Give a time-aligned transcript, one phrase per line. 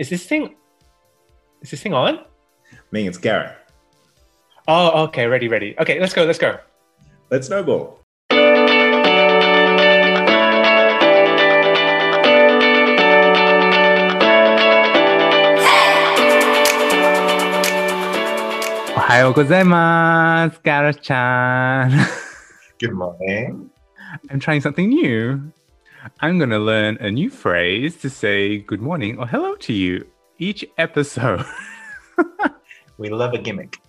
[0.00, 0.06] Hello?
[0.06, 0.06] Hello?
[0.06, 0.54] Is this thing
[1.60, 2.20] is this thing on?
[2.92, 3.56] Me, it's Gareth.
[4.68, 5.74] Oh, okay, ready, ready.
[5.78, 6.58] Okay, let's go, let's go.
[7.30, 8.00] Let's snowball.
[18.94, 22.06] Ohayou gozaimasu, Gareth-chan.
[22.78, 23.70] Good morning.
[24.30, 25.52] I'm trying something new.
[26.20, 30.06] I'm going to learn a new phrase to say good morning or hello to you
[30.38, 31.44] each episode.
[32.98, 33.80] We love a gimmick.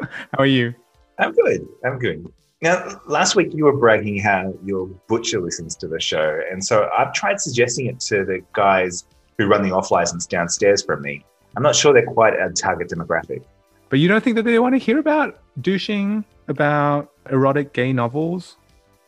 [0.00, 0.74] How are you?
[1.18, 1.68] I'm good.
[1.84, 2.26] I'm good.
[2.62, 6.40] Now, last week you were bragging how your butcher listens to the show.
[6.50, 9.04] And so I've tried suggesting it to the guys
[9.36, 11.24] who run the off license downstairs from me.
[11.56, 13.42] I'm not sure they're quite a target demographic.
[13.90, 18.56] But you don't think that they want to hear about douching, about erotic gay novels?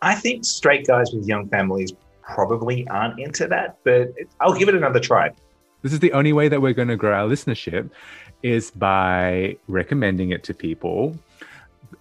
[0.02, 1.92] I think straight guys with young families
[2.26, 5.30] probably aren't into that, but I'll give it another try.
[5.82, 7.88] This is the only way that we're going to grow our listenership
[8.42, 11.16] is by recommending it to people.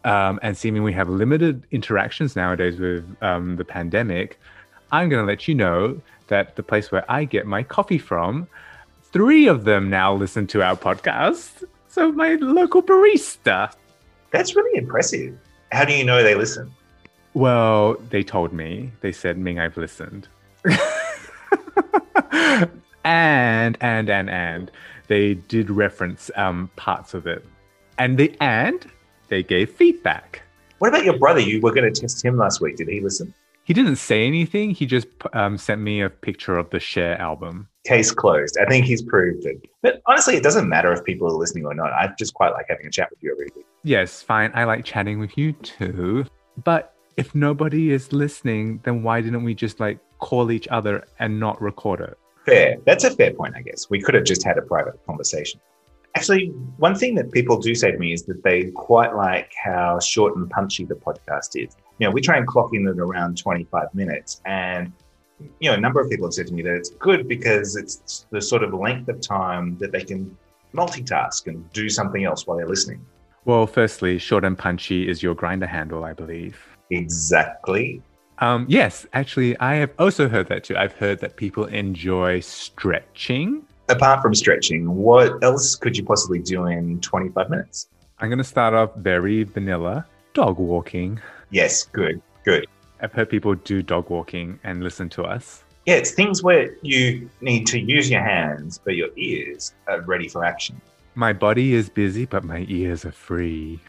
[0.04, 4.40] Um, and seeming we have limited interactions nowadays with um, the pandemic,
[4.92, 8.48] I'm going to let you know that the place where I get my coffee from,
[9.04, 11.64] three of them now listen to our podcast.
[11.88, 13.72] So my local barista.
[14.32, 15.38] That's really impressive.
[15.72, 16.72] How do you know they listen?
[17.36, 18.94] Well, they told me.
[19.02, 20.30] They said, Ming, I've listened.
[23.03, 24.72] and, and, and, and
[25.09, 27.45] they did reference um, parts of it.
[27.97, 28.89] And the and
[29.27, 30.42] they gave feedback.
[30.80, 31.42] What about your brother?
[31.42, 32.77] You were going to test him last week.
[32.77, 33.33] Did he listen?
[33.66, 34.72] He didn't say anything.
[34.72, 37.67] He just um, sent me a picture of the Cher album.
[37.83, 38.58] Case closed.
[38.61, 39.58] I think he's proved it.
[39.81, 41.92] But honestly, it doesn't matter if people are listening or not.
[41.92, 43.66] I just quite like having a chat with you every week.
[43.83, 44.52] Yes, fine.
[44.53, 46.26] I like chatting with you too.
[46.64, 51.39] But if nobody is listening, then why didn't we just like call each other and
[51.39, 52.17] not record it?
[52.45, 52.77] Fair.
[52.86, 53.89] That's a fair point, I guess.
[53.89, 55.59] We could have just had a private conversation.
[56.15, 59.99] Actually, one thing that people do say to me is that they quite like how
[59.99, 61.75] short and punchy the podcast is.
[61.99, 64.42] You know, we try and clock in at around 25 minutes.
[64.45, 64.93] And,
[65.59, 68.27] you know, a number of people have said to me that it's good because it's
[68.30, 70.37] the sort of length of time that they can
[70.73, 73.05] multitask and do something else while they're listening.
[73.43, 76.74] Well, firstly, short and punchy is your Grindr handle, I believe.
[76.90, 78.02] Exactly.
[78.40, 80.76] Um, yes, actually, I have also heard that too.
[80.76, 83.66] I've heard that people enjoy stretching.
[83.88, 87.88] Apart from stretching, what else could you possibly do in 25 minutes?
[88.20, 91.20] I'm going to start off very vanilla dog walking.
[91.50, 92.68] Yes, good, good.
[93.02, 95.64] I've heard people do dog walking and listen to us.
[95.86, 100.28] Yeah, it's things where you need to use your hands, but your ears are ready
[100.28, 100.82] for action.
[101.14, 103.80] My body is busy, but my ears are free.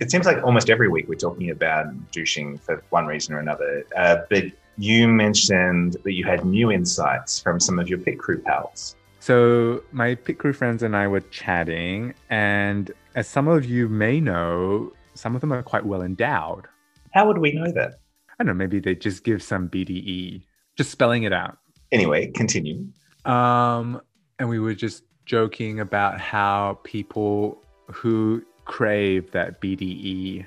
[0.00, 3.84] It seems like almost every week we're talking about douching for one reason or another.
[3.94, 4.44] Uh, but
[4.78, 8.96] you mentioned that you had new insights from some of your pit crew pals.
[9.18, 14.18] So, my pit crew friends and I were chatting, and as some of you may
[14.18, 16.66] know, some of them are quite well endowed.
[17.12, 18.00] How would we know that?
[18.30, 20.42] I don't know, maybe they just give some BDE,
[20.76, 21.58] just spelling it out.
[21.92, 22.86] Anyway, continue.
[23.26, 24.00] Um,
[24.38, 27.60] and we were just joking about how people
[27.92, 30.46] who crave that BDE,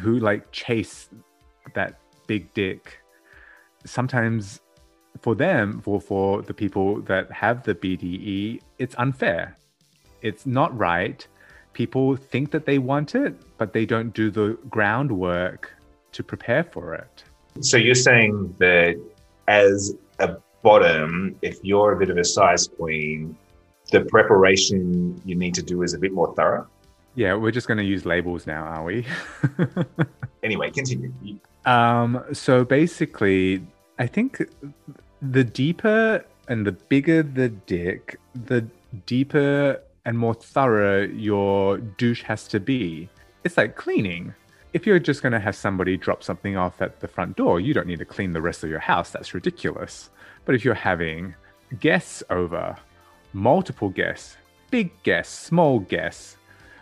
[0.00, 1.10] who like chase
[1.74, 2.98] that big dick,
[3.84, 4.60] sometimes
[5.20, 9.54] for them, for, for the people that have the BDE, it's unfair.
[10.22, 11.26] It's not right.
[11.74, 15.70] People think that they want it, but they don't do the groundwork
[16.12, 17.22] to prepare for it.
[17.60, 18.96] So you're saying that
[19.46, 23.36] as a bottom, if you're a bit of a size queen,
[23.92, 26.66] the preparation you need to do is a bit more thorough?
[27.18, 29.04] Yeah, we're just going to use labels now, are we?
[30.44, 31.12] Anyway, continue.
[31.66, 33.60] Um, so basically,
[33.98, 34.48] I think
[35.20, 38.64] the deeper and the bigger the dick, the
[39.04, 43.08] deeper and more thorough your douche has to be.
[43.42, 44.32] It's like cleaning.
[44.72, 47.74] If you're just going to have somebody drop something off at the front door, you
[47.74, 49.10] don't need to clean the rest of your house.
[49.10, 50.08] That's ridiculous.
[50.44, 51.34] But if you're having
[51.80, 52.76] guests over,
[53.32, 54.36] multiple guests,
[54.70, 56.37] big guests, small guests,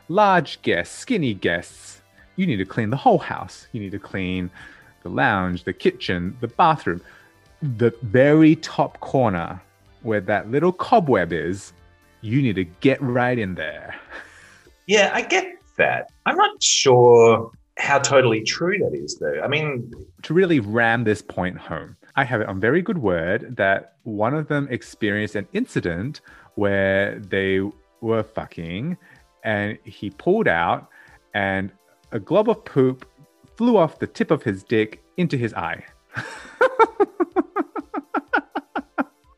[0.08, 2.03] large guests, skinny guests,
[2.37, 3.67] you need to clean the whole house.
[3.73, 4.50] You need to clean
[5.03, 7.00] the lounge, the kitchen, the bathroom,
[7.62, 9.61] the very top corner
[10.03, 11.73] where that little cobweb is.
[12.20, 13.94] You need to get right in there.
[14.88, 16.12] Yeah, I get that.
[16.26, 19.41] I'm not sure how totally true that is, though.
[19.43, 19.93] I mean,
[20.23, 24.32] To really ram this point home, I have it on very good word that one
[24.32, 26.20] of them experienced an incident
[26.55, 27.61] where they
[28.00, 28.97] were fucking
[29.46, 30.90] and he pulled out
[31.32, 31.72] and
[32.12, 33.08] a glob of poop
[33.56, 35.82] flew off the tip of his dick into his eye.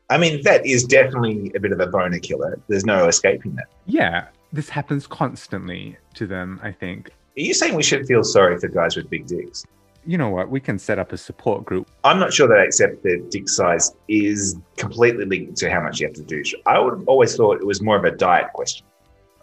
[0.09, 2.59] I mean, that is definitely a bit of a boner killer.
[2.67, 3.67] There's no escaping that.
[3.85, 7.11] Yeah, this happens constantly to them, I think.
[7.37, 9.63] Are you saying we should feel sorry for guys with big dicks?
[10.07, 10.49] You know what?
[10.49, 11.87] We can set up a support group.
[12.03, 15.99] I'm not sure that I accept that dick size is completely linked to how much
[15.99, 16.41] you have to do.
[16.65, 18.87] I would have always thought it was more of a diet question.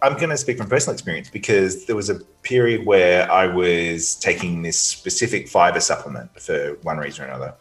[0.02, 4.16] I'm going to speak from personal experience because there was a period where I was
[4.16, 7.54] taking this specific fiber supplement for one reason or another.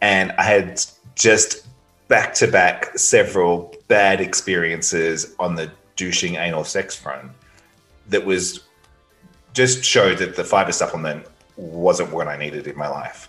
[0.00, 0.84] And I had
[1.16, 1.66] just
[2.08, 7.30] back to back several bad experiences on the douching anal sex front
[8.08, 8.64] that was
[9.52, 11.26] just showed that the fiber supplement
[11.56, 13.28] wasn't what I needed in my life.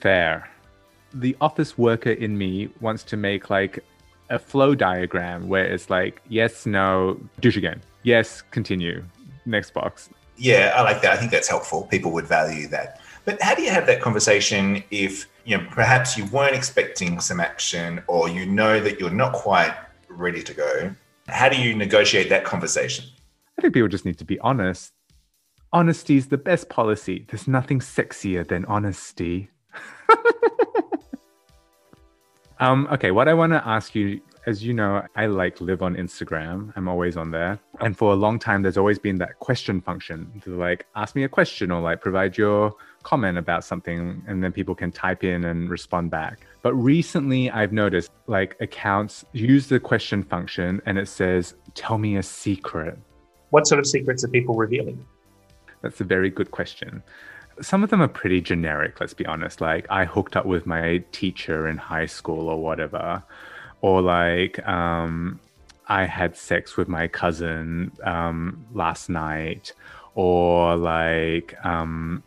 [0.00, 0.48] Fair.
[1.14, 3.84] The office worker in me wants to make like
[4.30, 7.80] a flow diagram where it's like yes, no, douche again.
[8.02, 9.04] Yes, continue.
[9.46, 10.10] Next box.
[10.36, 11.12] Yeah, I like that.
[11.12, 11.84] I think that's helpful.
[11.84, 13.00] People would value that.
[13.24, 17.40] But how do you have that conversation if you know perhaps you weren't expecting some
[17.40, 19.74] action or you know that you're not quite
[20.08, 20.94] ready to go?
[21.28, 23.04] How do you negotiate that conversation?
[23.58, 24.92] I think people just need to be honest.
[25.72, 27.24] Honesty is the best policy.
[27.28, 29.50] There's nothing sexier than honesty.
[32.62, 35.96] um, okay, what I want to ask you, as you know, I like live on
[35.96, 36.72] Instagram.
[36.76, 37.58] I'm always on there.
[37.80, 41.24] And for a long time, there's always been that question function to like ask me
[41.24, 42.72] a question or like provide your
[43.02, 46.46] comment about something and then people can type in and respond back.
[46.62, 52.16] But recently I've noticed like accounts use the question function and it says, tell me
[52.16, 52.96] a secret.
[53.50, 55.04] What sort of secrets are people revealing?
[55.80, 57.02] That's a very good question.
[57.62, 59.60] Some of them are pretty generic, let's be honest.
[59.60, 63.22] Like, I hooked up with my teacher in high school or whatever.
[63.80, 65.40] Or, like, um,
[65.86, 69.72] I had sex with my cousin um, last night.
[70.14, 72.22] Or, like, um,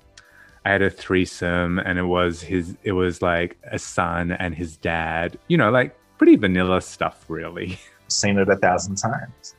[0.66, 4.78] I had a threesome and it was his, it was like a son and his
[4.78, 7.78] dad, you know, like pretty vanilla stuff, really.
[8.08, 9.54] Seen it a thousand times.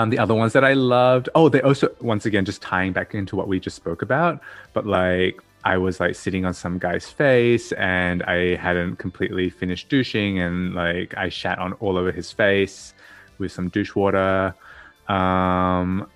[0.00, 3.14] Um, the other ones that I loved, oh, they also, once again, just tying back
[3.14, 4.40] into what we just spoke about,
[4.72, 9.90] but like I was like sitting on some guy's face and I hadn't completely finished
[9.90, 12.94] douching and like I shat on all over his face
[13.36, 14.54] with some douche water.
[15.08, 16.08] Um,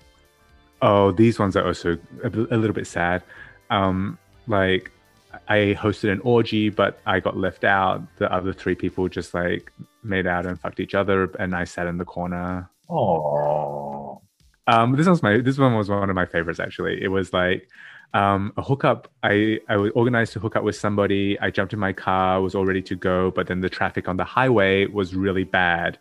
[0.81, 3.21] oh, these ones are also a, a little bit sad.
[3.69, 4.17] Um,
[4.47, 4.91] like
[5.47, 8.01] I hosted an orgy, but I got left out.
[8.17, 9.71] The other three people just like
[10.01, 12.67] made out and fucked each other, and I sat in the corner.
[12.89, 14.21] Oh,
[14.67, 17.01] Um, this was my this one was one of my favorites actually.
[17.01, 17.69] It was like
[18.13, 19.11] um, a hookup.
[19.23, 21.39] I I was organized to hook up with somebody.
[21.39, 24.17] I jumped in my car, was all ready to go, but then the traffic on
[24.17, 25.99] the highway was really bad.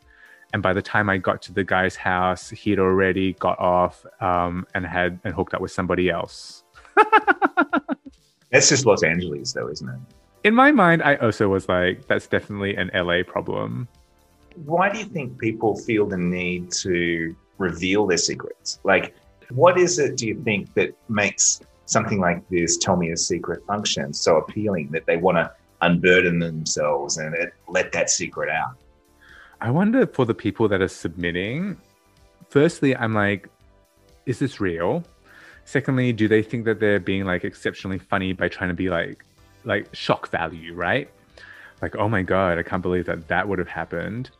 [0.53, 4.67] And by the time I got to the guy's house, he'd already got off um,
[4.75, 6.63] and had and hooked up with somebody else.
[8.53, 9.99] that's just Los Angeles, though, isn't it?
[10.45, 13.89] In my mind, I also was like, that's definitely an LA problem.
[14.56, 18.79] Why do you think people feel the need to reveal their secrets?
[18.85, 19.15] Like,
[19.51, 23.65] what is it, do you think, that makes something like this tell me a secret
[23.67, 25.53] function so appealing that they want to
[25.83, 27.37] unburden themselves and
[27.69, 28.77] let that secret out?
[29.61, 31.77] I wonder for the people that are submitting,
[32.49, 33.49] firstly, I'm like,
[34.27, 35.05] is this real?
[35.65, 39.25] Secondly, do they think that they're being like exceptionally funny by trying to be like,
[39.65, 41.08] like shock value, right?
[41.82, 44.31] Like, oh my God, I can't believe that that would have happened.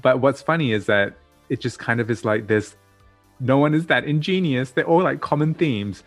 [0.00, 1.14] But what's funny is that
[1.48, 2.76] it just kind of is like this
[3.42, 4.70] no one is that ingenious.
[4.70, 6.04] They're all like common themes.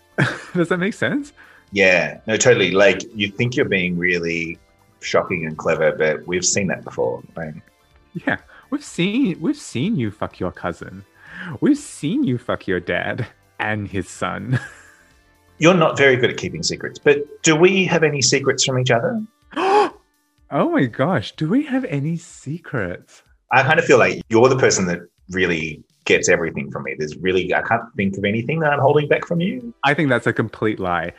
[0.54, 1.32] Does that make sense?
[1.70, 2.72] Yeah, no, totally.
[2.72, 4.58] Like, you think you're being really
[5.00, 7.54] shocking and clever, but we've seen that before, right?
[8.26, 8.38] Yeah,
[8.70, 11.04] we've seen we've seen you fuck your cousin.
[11.60, 13.26] We've seen you fuck your dad
[13.58, 14.60] and his son.
[15.58, 18.90] You're not very good at keeping secrets, but do we have any secrets from each
[18.90, 19.22] other?
[20.52, 23.22] Oh my gosh, do we have any secrets?
[23.50, 26.94] I kind of feel like you're the person that really gets everything from me.
[26.98, 29.74] There's really, I can't think of anything that I'm holding back from you.
[29.84, 31.12] I think that's a complete lie.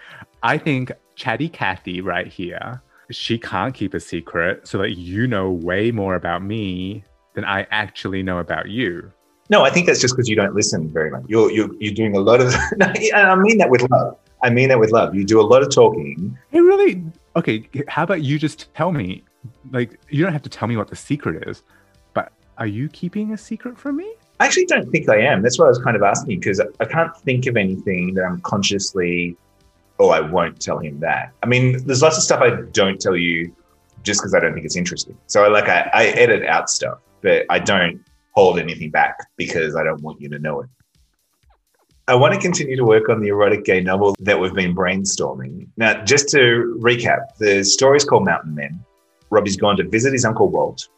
[0.44, 5.52] I think Chatty Cathy right here, she can't keep a secret so that you know
[5.52, 9.12] way more about me than I actually know about you.
[9.50, 11.24] No, I think that's just because you don't listen very much.
[11.28, 14.18] You're, you're, you're doing a lot of, I mean that with love.
[14.42, 15.16] I mean that with love.
[15.16, 16.38] You do a lot of talking.
[16.52, 17.04] Hey, really?
[17.36, 19.24] Okay, how about you just tell me?
[19.72, 21.64] Like, you don't have to tell me what the secret is,
[22.14, 24.14] but are you keeping a secret from me?
[24.40, 25.42] I actually don't think I am.
[25.42, 28.42] That's what I was kind of asking because I can't think of anything that I'm
[28.42, 29.36] consciously,
[30.00, 31.32] oh, I won't tell him that.
[31.42, 33.56] I mean, there's lots of stuff I don't tell you
[34.04, 35.18] just because I don't think it's interesting.
[35.28, 39.76] So, I, like, I, I edit out stuff, but I don't hold anything back because
[39.76, 40.70] I don't want you to know it.
[42.08, 45.68] I want to continue to work on the erotic gay novel that we've been brainstorming.
[45.78, 48.84] Now, just to recap, the story is called Mountain Men.
[49.30, 50.90] Robbie's gone to visit his uncle Walt,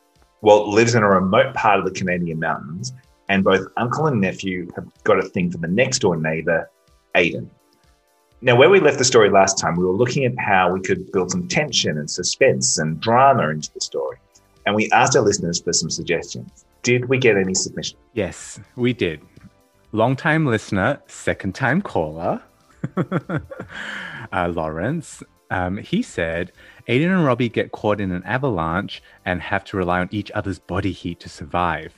[0.42, 2.94] Walt lives in a remote part of the Canadian mountains,
[3.30, 6.70] and both uncle and nephew have got a thing for the next door neighbor,
[7.16, 7.50] Aiden.
[8.42, 11.12] Now, where we left the story last time, we were looking at how we could
[11.12, 14.18] build some tension and suspense and drama into the story.
[14.68, 16.66] And we asked our listeners for some suggestions.
[16.84, 18.00] Did we get any submissions?
[18.14, 19.22] Yes, we did.
[19.96, 22.42] Long time listener, second time caller,
[22.98, 25.24] uh, Lawrence.
[25.50, 26.52] Um, he said
[26.90, 30.60] Aiden and Robbie get caught in an avalanche and have to rely on each other's
[30.60, 31.94] body heat to survive.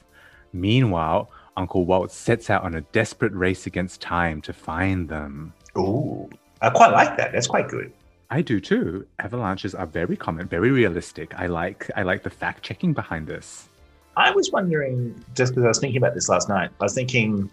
[0.53, 5.51] Meanwhile, Uncle Walt sets out on a desperate race against time to find them.
[5.75, 6.29] Ooh,
[6.61, 7.31] I quite like that.
[7.31, 7.91] That's quite good.
[8.29, 9.07] I do too.
[9.17, 11.33] Avalanches are very common, very realistic.
[11.33, 13.69] I like I like the fact checking behind this.
[14.15, 17.49] I was wondering, just because I was thinking about this last night, I was thinking,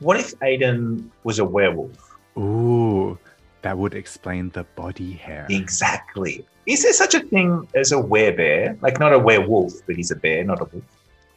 [0.00, 2.18] what if Aiden was a werewolf?
[2.36, 3.18] Ooh,
[3.62, 5.46] that would explain the body hair.
[5.50, 6.44] Exactly.
[6.66, 8.80] Is there such a thing as a werebear?
[8.82, 10.84] Like not a werewolf, but he's a bear, not a wolf.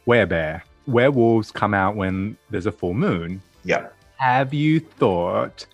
[0.06, 0.62] Werebear.
[0.86, 3.42] Werewolves come out when there's a full moon.
[3.64, 3.88] Yeah.
[4.16, 5.66] Have you thought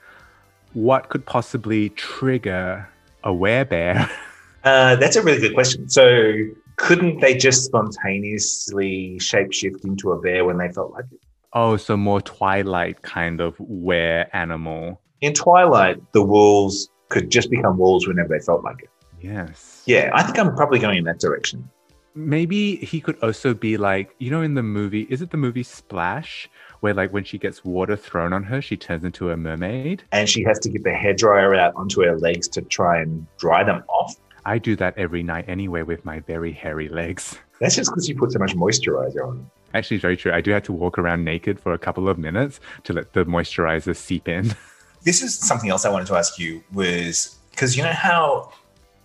[0.73, 2.89] what could possibly trigger
[3.25, 4.09] a werebear?
[4.63, 5.89] Uh, that's a really good question.
[5.89, 6.35] So
[6.77, 11.21] couldn't they just spontaneously shapeshift into a bear when they felt like it?
[11.53, 15.01] Oh, so more twilight kind of were animal.
[15.21, 18.91] In Twilight, the wolves could just become wolves whenever they felt like it.
[19.21, 19.83] Yes.
[19.87, 21.69] Yeah, I think I'm probably going in that direction.
[22.15, 25.63] Maybe he could also be like, you know, in the movie, is it the movie
[25.63, 26.49] Splash?
[26.81, 30.03] Where, like, when she gets water thrown on her, she turns into a mermaid.
[30.11, 33.63] And she has to get the hairdryer out onto her legs to try and dry
[33.63, 34.17] them off.
[34.47, 37.39] I do that every night anyway with my very hairy legs.
[37.61, 39.49] That's just because you put so much moisturizer on.
[39.75, 40.33] Actually, very true.
[40.33, 43.25] I do have to walk around naked for a couple of minutes to let the
[43.25, 44.55] moisturizer seep in.
[45.03, 48.53] This is something else I wanted to ask you was because you know how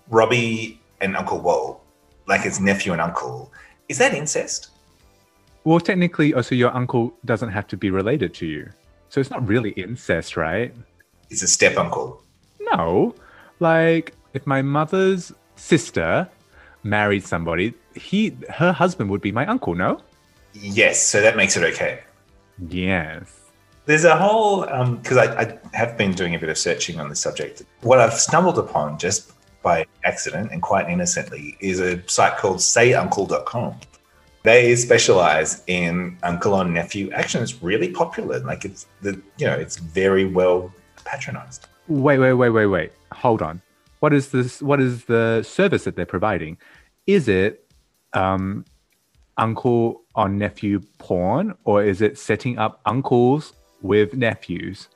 [0.10, 1.82] Robbie and Uncle Walt,
[2.28, 3.54] like his nephew and uncle,
[3.88, 4.72] is that incest?
[5.66, 8.70] well, technically, oh, also, your uncle doesn't have to be related to you.
[9.10, 10.74] So it's not really incest, right?
[11.30, 12.22] It's a step uncle.
[12.60, 13.16] No.
[13.60, 16.30] Like, if my mother's sister
[16.84, 20.00] married somebody, he her husband would be my uncle, no?
[20.62, 22.02] Yes, so that makes it okay.
[22.70, 23.32] Yes.
[23.86, 24.62] There's a whole
[24.96, 27.64] because I, I have been doing a bit of searching on this subject.
[27.82, 29.32] What I've stumbled upon just
[29.62, 33.76] by accident and quite innocently is a site called sayuncle.com.
[34.44, 37.44] They specialize in uncle on nephew action.
[37.44, 38.40] It's really popular.
[38.40, 40.72] Like it's the you know it's very well
[41.04, 41.68] patronized.
[41.88, 42.92] Wait, wait, wait, wait, wait.
[43.12, 43.62] Hold on.
[44.00, 44.62] What is this?
[44.62, 46.58] What is the service that they're providing?
[47.08, 47.68] Is it
[48.14, 48.66] um,
[49.38, 54.88] uncle on nephew porn, or is it setting up uncles with nephews?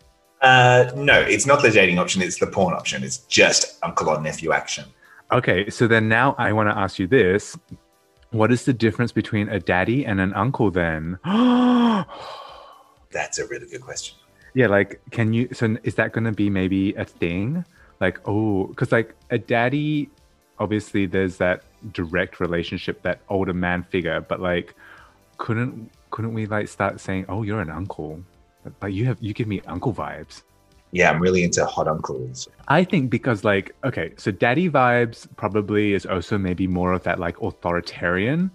[0.41, 2.21] Uh, no, it's not the dating option.
[2.21, 3.03] It's the porn option.
[3.03, 4.85] It's just uncle on nephew action.
[5.31, 7.57] Okay, so then now I want to ask you this:
[8.31, 10.71] What is the difference between a daddy and an uncle?
[10.71, 11.19] Then,
[13.11, 14.15] That's a really good question.
[14.53, 15.49] yeah, like, can you?
[15.53, 17.65] So is that going to be maybe a thing?
[17.99, 20.09] Like, oh, because like a daddy,
[20.59, 21.63] obviously there's that
[21.93, 24.75] direct relationship, that older man figure, but like,
[25.37, 28.21] couldn't couldn't we like start saying, oh, you're an uncle?
[28.81, 30.43] Like you have you give me uncle vibes.
[30.91, 32.47] Yeah, I'm really into hot uncles.
[32.67, 37.19] I think because like okay, so daddy vibes probably is also maybe more of that
[37.19, 38.51] like authoritarian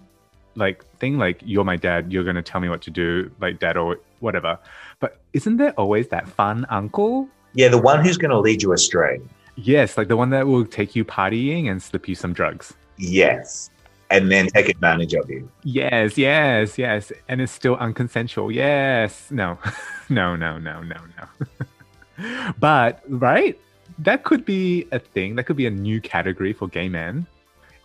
[0.55, 3.59] like thing like you're my dad, you're going to tell me what to do like
[3.59, 4.57] dad or whatever.
[4.99, 7.29] But isn't there always that fun uncle?
[7.53, 9.21] Yeah, the one who's going to lead you astray.
[9.55, 12.73] Yes, like the one that will take you partying and slip you some drugs.
[12.97, 13.69] Yes.
[14.11, 15.49] And then take advantage of you.
[15.63, 17.11] Yes, yes, yes.
[17.27, 18.53] And it's still unconsensual.
[18.53, 19.31] Yes.
[19.31, 19.57] No.
[20.09, 22.53] no, no, no, no, no.
[22.59, 23.59] but right?
[23.99, 25.35] That could be a thing.
[25.35, 27.25] That could be a new category for gay men.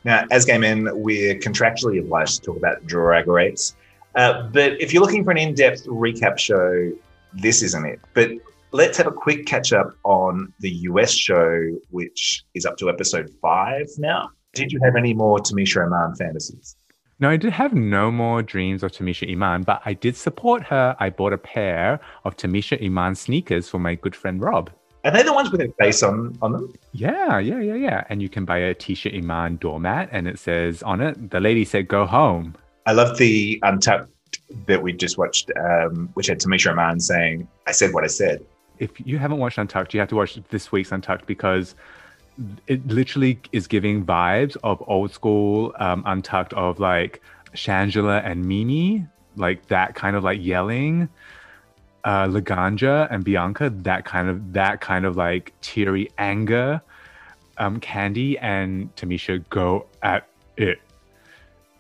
[0.05, 3.77] Now, as gay men, we're contractually obliged to talk about drag race.
[4.15, 6.93] Uh, but if you're looking for an in depth recap show,
[7.33, 8.01] this isn't it.
[8.13, 8.33] But
[8.73, 13.31] let's have a quick catch up on the US show, which is up to episode
[13.41, 14.31] five now.
[14.55, 16.77] Did you have any more Tamisha Iman fantasies?
[17.21, 20.97] No, I did have no more dreams of Tamisha Iman, but I did support her.
[20.99, 24.71] I bought a pair of Tamisha Iman sneakers for my good friend Rob.
[25.05, 26.73] Are they the ones with her face on, on them?
[26.93, 28.05] Yeah, yeah, yeah, yeah.
[28.09, 31.65] And you can buy a Tisha Iman doormat and it says on it, the lady
[31.65, 32.55] said, go home.
[32.87, 34.11] I love the Untucked
[34.67, 38.45] that we just watched, um, which had Tamisha Iman saying, I said what I said.
[38.81, 41.77] If you haven't watched Untucked, you have to watch this week's Untucked because
[42.67, 47.23] it literally is giving vibes of old school um, Untucked of like
[47.55, 49.07] Shangela and Mimi,
[49.37, 51.09] like that kind of like yelling.
[52.03, 56.81] Uh, Laganja and Bianca, that kind of that kind of like teary anger.
[57.59, 60.79] Um, Kandy and Tamisha go at it.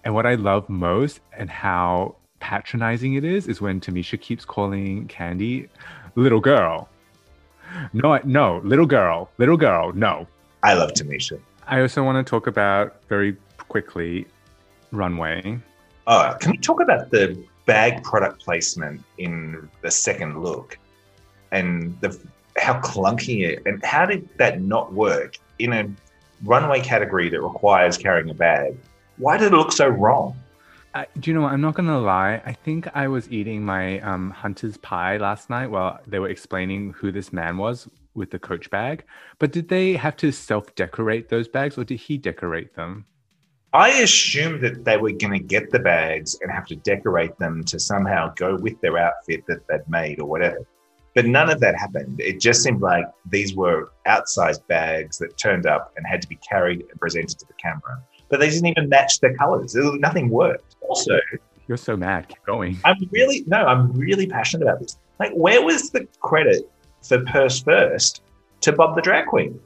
[0.04, 5.08] And what I love most and how patronizing it is is when Tamisha keeps calling
[5.08, 5.68] Kandy
[6.14, 6.88] little girl.
[7.92, 10.26] No, no, little girl, little girl, no.
[10.62, 11.40] I love Tamisha.
[11.66, 13.36] I also want to talk about very
[13.68, 14.26] quickly
[14.90, 15.58] runway.
[16.06, 20.76] Oh, can we talk about the bag product placement in the second look
[21.52, 22.18] and the
[22.56, 25.88] how clunky it and how did that not work in a
[26.42, 28.76] runway category that requires carrying a bag?
[29.18, 30.36] Why did it look so wrong?
[30.92, 31.52] I, do you know what?
[31.52, 32.42] I'm not gonna lie.
[32.44, 36.92] I think I was eating my um, hunter's pie last night while they were explaining
[36.94, 39.04] who this man was with the coach bag.
[39.38, 43.06] But did they have to self-decorate those bags, or did he decorate them?
[43.72, 47.62] I assumed that they were going to get the bags and have to decorate them
[47.64, 50.66] to somehow go with their outfit that they'd made or whatever.
[51.14, 52.20] But none of that happened.
[52.20, 56.36] It just seemed like these were outsized bags that turned up and had to be
[56.36, 58.02] carried and presented to the camera.
[58.28, 59.74] But they didn't even match the colors.
[59.76, 60.76] Nothing worked.
[60.90, 61.18] Also,
[61.68, 62.28] You're so mad.
[62.28, 62.78] Keep going.
[62.84, 64.98] I'm really, no, I'm really passionate about this.
[65.20, 66.68] Like, where was the credit
[67.02, 68.22] for Purse First
[68.62, 69.60] to Bob the Drag Queen?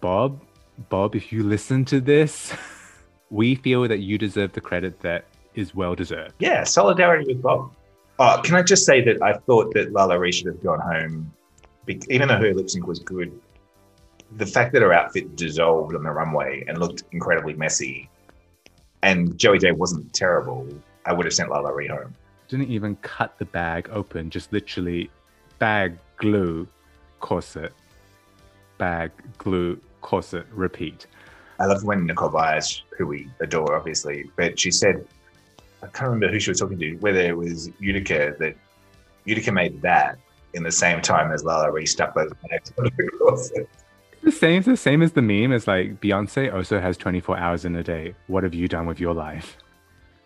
[0.00, 0.40] Bob,
[0.88, 2.54] Bob, if you listen to this,
[3.30, 6.34] we feel that you deserve the credit that is well deserved.
[6.38, 7.72] Yeah, solidarity with Bob.
[8.20, 11.32] Oh, can I just say that I thought that LaLa Ri should have gone home,
[12.08, 13.32] even though her lip sync was good.
[14.36, 18.10] The fact that her outfit dissolved on the runway and looked incredibly messy,
[19.02, 20.66] and Joey Jay wasn't terrible,
[21.04, 22.14] I would have sent LaLa Ri home.
[22.48, 25.10] Didn't even cut the bag open, just literally
[25.58, 26.66] bag, glue,
[27.20, 27.72] corset,
[28.78, 31.06] bag, glue, corset, repeat.
[31.60, 35.06] I love when Nicole Byers, who we adore, obviously, but she said,
[35.82, 38.56] I can't remember who she was talking to, whether it was Utica, that
[39.24, 40.18] Utica made that
[40.54, 43.68] in the same time as LaLa Ri stuck those bags on her corset.
[44.28, 47.74] The same, the same as the meme is like Beyonce also has 24 hours in
[47.76, 48.14] a day.
[48.26, 49.56] What have you done with your life?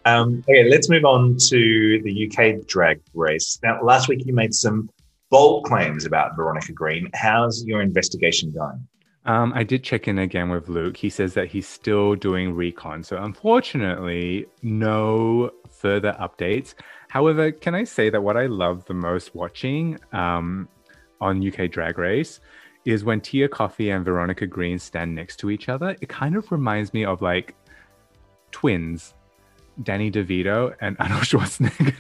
[0.05, 3.61] Um, okay, let's move on to the UK drag race.
[3.63, 4.91] Now, last week you made some
[5.31, 7.11] bold claims about Veronica Green.
[7.15, 8.89] How's your investigation going?
[9.25, 10.97] Um, I did check in again with Luke.
[10.97, 13.05] He says that he's still doing recon.
[13.05, 16.75] So, unfortunately, no further updates.
[17.09, 20.69] However, can I say that what I love the most watching um,
[21.21, 22.41] on UK Drag Race
[22.85, 25.97] is when Tia Kofi and Veronica Green stand next to each other.
[26.01, 27.55] It kind of reminds me of like
[28.51, 29.15] twins,
[29.83, 31.95] Danny DeVito and Arnold Schwarzenegger.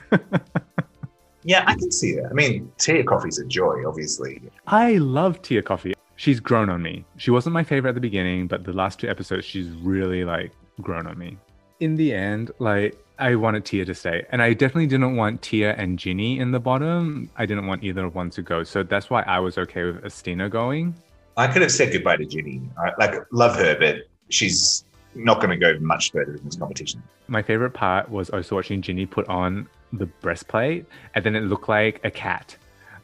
[1.44, 2.26] Yeah, I can see that.
[2.30, 4.40] I mean, Tia Kofi's a joy, obviously.
[4.66, 5.92] I love Tia Kofi.
[6.16, 7.04] She's grown on me.
[7.16, 10.52] She wasn't my favorite at the beginning, but the last two episodes, she's really like
[10.80, 11.36] grown on me.
[11.80, 15.74] In the end, like I wanted Tia to stay, and I definitely didn't want Tia
[15.76, 17.30] and Ginny in the bottom.
[17.36, 20.02] I didn't want either of one to go, so that's why I was okay with
[20.02, 20.92] Asttina going.
[21.36, 22.60] I could have said goodbye to Ginny.
[22.76, 27.00] I, like, love her, but she's not going to go much further in this competition.
[27.28, 31.68] My favorite part was also watching Ginny put on the breastplate, and then it looked
[31.68, 32.56] like a cat,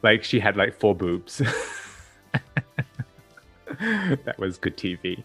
[0.03, 1.37] like she had like four boobs.
[3.79, 5.23] that was good TV.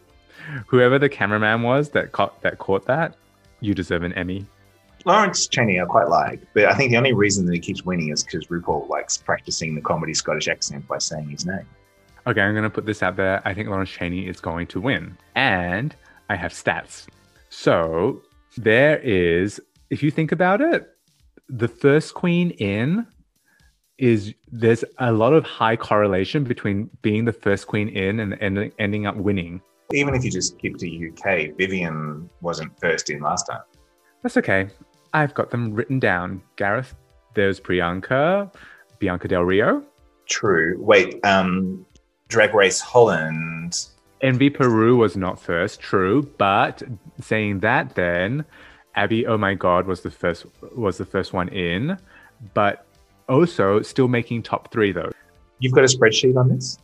[0.69, 3.17] Whoever the cameraman was that caught that caught that,
[3.61, 4.47] you deserve an Emmy.
[5.07, 8.09] Lawrence Chaney, I quite like, but I think the only reason that he keeps winning
[8.09, 11.67] is because RuPaul likes practicing the comedy Scottish accent by saying his name.
[12.27, 13.43] Okay, I'm gonna put this out there.
[13.45, 15.95] I think Lawrence Chaney is going to win, and
[16.31, 17.07] I have stats.
[17.51, 18.23] So
[18.57, 20.91] there is, if you think about it,
[21.51, 23.07] the first queen in
[23.99, 28.73] is there's a lot of high correlation between being the first queen in and, and
[28.79, 29.61] ending up winning.
[29.93, 33.61] Even if you just keep to UK, Vivienne wasn't first in last time.
[34.23, 34.71] That's okay.
[35.15, 36.43] I've got them written down.
[36.57, 36.95] Gareth,
[37.35, 38.53] there's Priyanka,
[38.99, 39.85] Bianca Del Rio,
[40.27, 40.77] True.
[40.79, 41.85] Wait, um,
[42.29, 43.87] Drag Race Holland.
[44.21, 46.83] Envy Peru was not first, true, but
[47.21, 48.45] saying that then
[48.95, 51.99] Abby oh my god was the first was the first one in,
[52.55, 52.87] but
[53.29, 55.13] also still making top 3 though.
[55.59, 56.79] You've got a spreadsheet on this?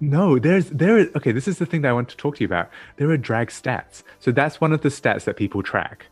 [0.00, 2.40] No, there's there is okay, this is the thing that I want to talk to
[2.42, 2.70] you about.
[2.96, 4.04] There are drag stats.
[4.20, 6.06] So that's one of the stats that people track.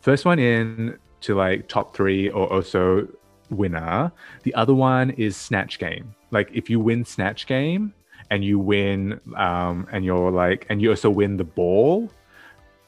[0.00, 3.08] First one in to like top 3 or also
[3.50, 4.12] winner.
[4.44, 6.14] The other one is snatch game.
[6.30, 7.92] Like if you win snatch game
[8.30, 12.10] and you win um and you're like and you also win the ball,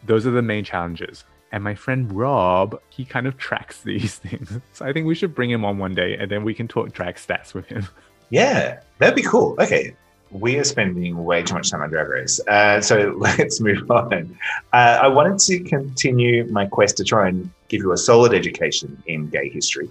[0.07, 1.25] those are the main challenges.
[1.51, 4.59] And my friend Rob, he kind of tracks these things.
[4.73, 6.93] So I think we should bring him on one day and then we can talk
[6.93, 7.87] drag stats with him.
[8.31, 9.57] Yeah, that'd be cool.
[9.59, 9.97] Okay.
[10.31, 12.41] We are spending way too much time on Drag Race.
[12.47, 14.39] Uh, so let's move on.
[14.73, 19.03] Uh, I wanted to continue my quest to try and give you a solid education
[19.07, 19.89] in gay history.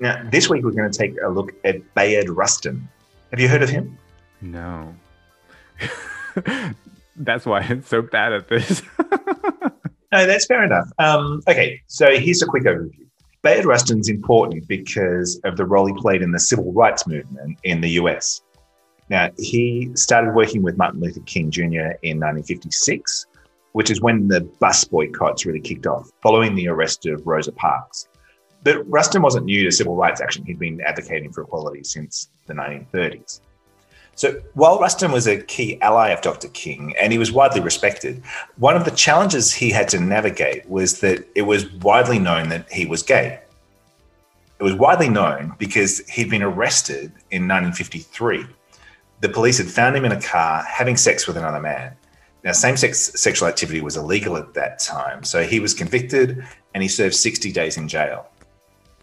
[0.00, 2.88] Now, this week we're going to take a look at Bayard Rustin.
[3.30, 3.96] Have you heard of him?
[4.40, 4.94] No.
[7.16, 8.82] That's why I'm so bad at this.
[10.12, 10.92] No, that's fair enough.
[10.98, 13.06] Um, okay, so here's a quick overview.
[13.40, 17.80] Bayard Rustin's important because of the role he played in the civil rights movement in
[17.80, 18.42] the US.
[19.12, 21.92] Now, he started working with Martin Luther King Jr.
[22.00, 23.26] in 1956,
[23.72, 28.08] which is when the bus boycotts really kicked off, following the arrest of Rosa Parks.
[28.64, 30.46] But Rustin wasn't new to civil rights action.
[30.46, 33.40] He'd been advocating for equality since the 1930s.
[34.14, 36.48] So while Rustin was a key ally of Dr.
[36.48, 38.22] King and he was widely respected,
[38.56, 42.72] one of the challenges he had to navigate was that it was widely known that
[42.72, 43.40] he was gay.
[44.58, 48.46] It was widely known because he'd been arrested in 1953.
[49.22, 51.96] The police had found him in a car having sex with another man.
[52.44, 55.24] Now, same sex sexual activity was illegal at that time.
[55.24, 58.28] So he was convicted and he served 60 days in jail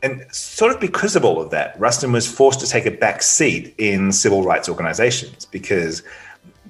[0.02, 3.22] and sort of because of all of that, Rustin was forced to take a back
[3.22, 6.04] seat in civil rights organizations because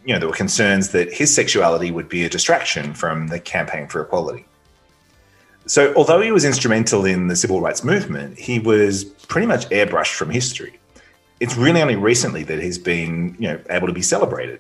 [0.05, 3.87] you know there were concerns that his sexuality would be a distraction from the campaign
[3.87, 4.45] for equality.
[5.67, 10.15] So although he was instrumental in the civil rights movement, he was pretty much airbrushed
[10.15, 10.78] from history.
[11.39, 14.59] It's really only recently that he's been you know able to be celebrated.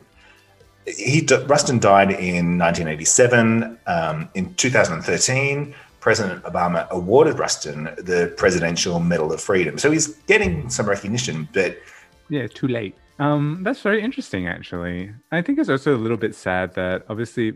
[0.85, 3.77] He Rustin died in 1987.
[3.85, 9.77] Um, in 2013, President Obama awarded Rustin the Presidential Medal of Freedom.
[9.77, 11.77] So he's getting some recognition, but.
[12.29, 12.95] Yeah, too late.
[13.17, 15.11] Um, that's very interesting, actually.
[15.31, 17.53] I think it's also a little bit sad that obviously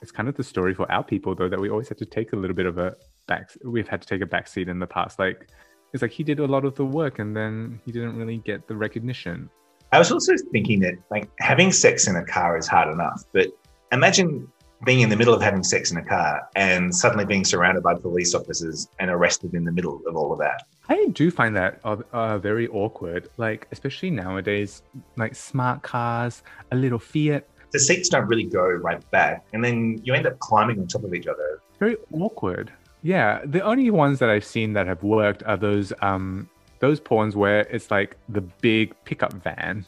[0.00, 2.32] it's kind of the story for our people, though, that we always have to take
[2.32, 3.50] a little bit of a back.
[3.64, 5.18] We've had to take a back seat in the past.
[5.18, 5.48] Like,
[5.92, 8.66] it's like he did a lot of the work and then he didn't really get
[8.68, 9.48] the recognition.
[9.92, 13.48] I was also thinking that, like, having sex in a car is hard enough, but
[13.90, 14.46] imagine
[14.84, 17.94] being in the middle of having sex in a car and suddenly being surrounded by
[17.94, 20.62] police officers and arrested in the middle of all of that.
[20.88, 24.82] I do find that uh, uh, very awkward, like especially nowadays,
[25.16, 27.48] like smart cars, a little Fiat.
[27.72, 31.04] The seats don't really go right back, and then you end up climbing on top
[31.04, 31.60] of each other.
[31.78, 32.72] Very awkward.
[33.02, 36.48] Yeah, the only ones that I've seen that have worked are those um
[36.80, 39.86] those porns where it's like the big pickup van,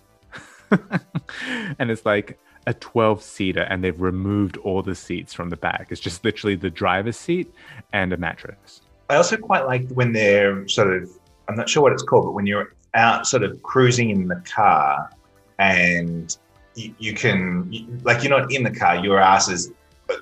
[1.78, 5.88] and it's like a 12 seater and they've removed all the seats from the back.
[5.90, 7.52] It's just literally the driver's seat
[7.92, 8.82] and a mattress.
[9.08, 11.10] I also quite like when they're sort of,
[11.48, 14.42] I'm not sure what it's called, but when you're out sort of cruising in the
[14.46, 15.10] car
[15.58, 16.36] and
[16.74, 19.72] you, you can, like, you're not in the car, your ass is,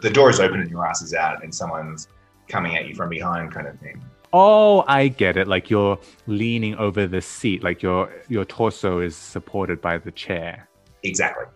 [0.00, 2.08] the door is open and your ass is out and someone's
[2.48, 4.00] coming at you from behind kind of thing.
[4.32, 5.48] Oh, I get it.
[5.48, 10.68] Like you're leaning over the seat, like your your torso is supported by the chair.
[11.02, 11.46] Exactly.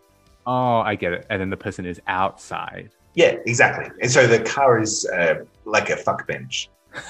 [0.46, 1.26] Oh, I get it.
[1.30, 2.90] And then the person is outside.
[3.14, 3.90] Yeah, exactly.
[4.00, 6.70] And so the car is uh, like a fuck bench.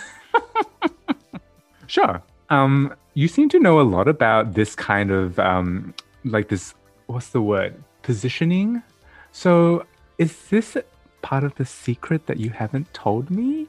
[1.87, 2.23] sure.
[2.51, 6.75] Um, you seem to know a lot about this kind of um, like this.
[7.07, 7.83] What's the word?
[8.03, 8.83] Positioning.
[9.31, 9.87] So,
[10.19, 10.77] is this
[11.23, 13.67] part of the secret that you haven't told me?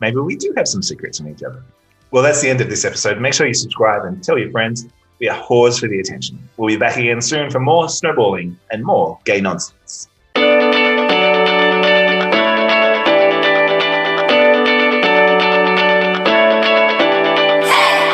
[0.00, 1.62] Maybe we do have some secrets in each other.
[2.10, 3.20] Well, that's the end of this episode.
[3.20, 4.86] Make sure you subscribe and tell your friends.
[5.18, 6.38] We are whores for the attention.
[6.56, 10.08] We'll be back again soon for more snowballing and more gay nonsense.